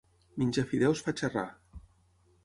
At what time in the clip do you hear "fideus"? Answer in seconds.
0.71-1.03